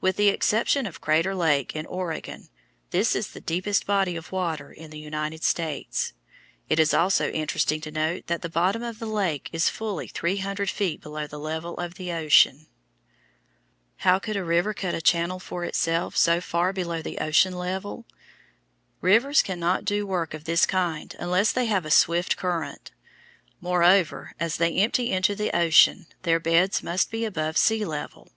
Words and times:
With 0.00 0.16
the 0.16 0.30
exception 0.30 0.84
of 0.84 1.00
Crater 1.00 1.32
Lake, 1.32 1.76
in 1.76 1.86
Oregon, 1.86 2.48
this 2.90 3.14
is 3.14 3.28
the 3.28 3.40
deepest 3.40 3.86
body 3.86 4.16
of 4.16 4.32
water 4.32 4.72
in 4.72 4.90
the 4.90 4.98
United 4.98 5.44
States. 5.44 6.12
It 6.68 6.80
is 6.80 6.92
also 6.92 7.30
interesting 7.30 7.80
to 7.82 7.92
note 7.92 8.26
that 8.26 8.42
the 8.42 8.48
bottom 8.48 8.82
of 8.82 8.98
the 8.98 9.06
lake 9.06 9.48
is 9.52 9.68
fully 9.68 10.08
three 10.08 10.38
hundred 10.38 10.70
feet 10.70 11.00
below 11.00 11.28
the 11.28 11.38
level 11.38 11.76
of 11.78 11.94
the 11.94 12.10
ocean. 12.10 12.66
How 13.98 14.18
could 14.18 14.36
a 14.36 14.42
river 14.42 14.74
cut 14.74 14.92
a 14.96 15.00
channel 15.00 15.38
for 15.38 15.64
itself 15.64 16.16
so 16.16 16.40
far 16.40 16.72
below 16.72 17.00
the 17.00 17.18
ocean 17.18 17.52
level? 17.56 18.06
Rivers 19.00 19.40
cannot 19.40 19.84
do 19.84 20.04
work 20.04 20.34
of 20.34 20.46
this 20.46 20.66
kind 20.66 21.14
unless 21.20 21.52
they 21.52 21.66
have 21.66 21.86
a 21.86 21.92
swift 21.92 22.36
current; 22.36 22.90
moreover, 23.60 24.32
as 24.40 24.56
they 24.56 24.78
empty 24.78 25.12
into 25.12 25.36
the 25.36 25.56
ocean, 25.56 26.06
their 26.22 26.40
beds 26.40 26.82
must 26.82 27.12
be 27.12 27.24
above 27.24 27.56
sea 27.56 27.84
level. 27.84 28.32